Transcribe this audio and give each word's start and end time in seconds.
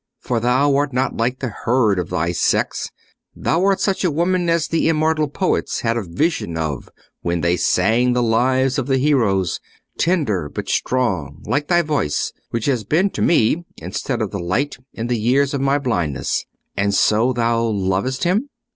For 0.19 0.39
thou 0.39 0.75
art 0.77 0.93
not 0.93 1.15
like 1.17 1.37
the 1.41 1.49
herd 1.65 1.99
of 1.99 2.09
thy 2.09 2.31
sex: 2.31 2.89
thou 3.35 3.63
art 3.65 3.79
such 3.79 4.03
a 4.03 4.09
woman 4.09 4.49
as 4.49 4.67
the 4.67 4.89
immortal 4.89 5.27
poets 5.27 5.81
had 5.81 5.95
a 5.95 6.01
vision 6.01 6.57
of 6.57 6.89
when 7.21 7.41
they 7.41 7.55
sang 7.55 8.13
the 8.13 8.23
lives 8.23 8.79
of 8.79 8.87
the 8.87 8.97
heroes—tender 8.97 10.49
but 10.49 10.69
strong, 10.69 11.43
like 11.45 11.67
thy 11.67 11.83
voice, 11.83 12.33
which 12.49 12.65
has 12.65 12.83
been 12.83 13.11
to 13.11 13.21
me 13.21 13.63
instead 13.77 14.23
of 14.23 14.31
the 14.31 14.39
light 14.39 14.77
in 14.91 15.05
the 15.05 15.19
years 15.19 15.53
of 15.53 15.61
my 15.61 15.77
blindness... 15.77 16.45
And 16.75 16.95
so 16.95 17.31
thou 17.31 17.61
lovest 17.63 18.23
him?" 18.23 18.49